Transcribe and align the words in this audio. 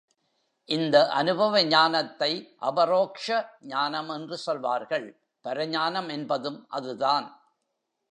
இந்த 0.69 0.95
அநுபவ 1.09 1.63
ஞானத்தை 1.65 2.29
அபரோக்ஷ 2.61 3.27
ஞானம் 3.59 4.09
என்று 4.09 4.37
சொல்வார்கள் 4.37 5.05
பரஞானம் 5.45 6.09
என்பதும் 6.09 6.59
அதுதான். 6.69 7.27